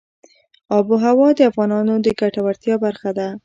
[0.77, 3.27] آب وهوا د افغانانو د ګټورتیا برخه ده.